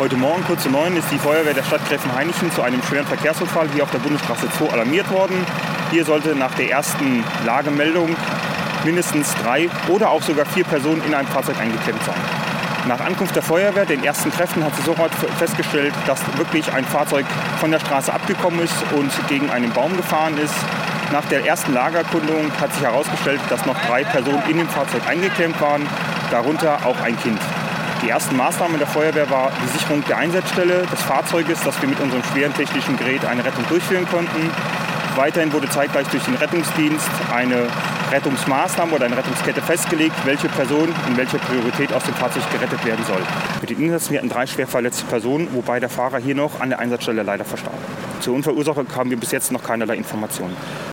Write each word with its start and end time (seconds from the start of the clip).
Heute 0.00 0.16
Morgen 0.16 0.42
kurz 0.44 0.64
um 0.64 0.72
neun 0.72 0.96
ist 0.96 1.10
die 1.12 1.18
Feuerwehr 1.18 1.52
der 1.52 1.62
Stadt 1.62 1.86
Gräfenhainichen 1.86 2.50
zu 2.52 2.62
einem 2.62 2.82
schweren 2.82 3.04
Verkehrsunfall 3.04 3.68
hier 3.74 3.82
auf 3.82 3.90
der 3.90 3.98
Bundesstraße 3.98 4.48
2 4.56 4.72
alarmiert 4.72 5.10
worden. 5.10 5.44
Hier 5.90 6.06
sollte 6.06 6.34
nach 6.34 6.54
der 6.54 6.70
ersten 6.70 7.22
Lagemeldung 7.44 8.16
mindestens 8.82 9.34
drei 9.34 9.68
oder 9.88 10.08
auch 10.08 10.22
sogar 10.22 10.46
vier 10.46 10.64
Personen 10.64 11.02
in 11.06 11.12
einem 11.12 11.28
Fahrzeug 11.28 11.60
eingeklemmt 11.60 12.02
sein. 12.02 12.14
Nach 12.88 12.98
Ankunft 13.00 13.36
der 13.36 13.42
Feuerwehr, 13.42 13.84
den 13.84 14.02
ersten 14.02 14.32
Kräften, 14.32 14.64
hat 14.64 14.74
sie 14.74 14.82
sofort 14.84 15.12
festgestellt, 15.38 15.92
dass 16.06 16.20
wirklich 16.38 16.72
ein 16.72 16.86
Fahrzeug 16.86 17.26
von 17.58 17.70
der 17.70 17.80
Straße 17.80 18.10
abgekommen 18.10 18.60
ist 18.60 18.82
und 18.96 19.12
gegen 19.28 19.50
einen 19.50 19.70
Baum 19.70 19.94
gefahren 19.98 20.38
ist. 20.38 20.54
Nach 21.12 21.26
der 21.26 21.44
ersten 21.44 21.74
Lagerkundung 21.74 22.50
hat 22.58 22.72
sich 22.72 22.82
herausgestellt, 22.82 23.40
dass 23.50 23.66
noch 23.66 23.78
drei 23.86 24.04
Personen 24.04 24.42
in 24.48 24.56
dem 24.56 24.68
Fahrzeug 24.70 25.02
eingeklemmt 25.06 25.60
waren, 25.60 25.86
darunter 26.30 26.86
auch 26.86 26.98
ein 27.02 27.20
Kind. 27.20 27.38
Die 28.02 28.08
ersten 28.08 28.34
Maßnahmen 28.36 28.78
der 28.78 28.86
Feuerwehr 28.86 29.28
war 29.28 29.52
die 29.62 29.78
Sicherung 29.78 30.02
der 30.08 30.16
Einsatzstelle 30.16 30.86
des 30.90 31.02
Fahrzeuges, 31.02 31.60
dass 31.62 31.80
wir 31.82 31.88
mit 31.88 32.00
unserem 32.00 32.22
schweren 32.24 32.54
technischen 32.54 32.96
Gerät 32.96 33.24
eine 33.26 33.44
Rettung 33.44 33.64
durchführen 33.68 34.06
konnten. 34.08 34.50
Weiterhin 35.16 35.52
wurde 35.52 35.68
zeitgleich 35.68 36.06
durch 36.08 36.22
den 36.24 36.34
Rettungsdienst 36.36 37.10
eine 37.34 37.66
Rettungsmaßnahme 38.10 38.94
oder 38.94 39.04
eine 39.04 39.18
Rettungskette 39.18 39.60
festgelegt, 39.60 40.14
welche 40.24 40.48
Person 40.48 40.88
in 41.08 41.16
welcher 41.16 41.38
Priorität 41.38 41.92
aus 41.92 42.04
dem 42.04 42.14
Fahrzeug 42.14 42.42
gerettet 42.50 42.82
werden 42.86 43.04
soll. 43.04 43.20
Für 43.60 43.66
den 43.66 43.84
Einsatz 43.84 44.10
hatten 44.10 44.30
drei 44.30 44.46
schwer 44.46 44.66
verletzte 44.66 45.04
Personen, 45.04 45.48
wobei 45.52 45.78
der 45.78 45.90
Fahrer 45.90 46.18
hier 46.18 46.34
noch 46.34 46.60
an 46.60 46.70
der 46.70 46.78
Einsatzstelle 46.78 47.22
leider 47.22 47.44
verstarb. 47.44 47.74
Zur 48.20 48.34
Unfallursache 48.34 48.86
haben 48.96 49.10
wir 49.10 49.18
bis 49.18 49.30
jetzt 49.30 49.52
noch 49.52 49.62
keinerlei 49.62 49.96
Informationen. 49.96 50.56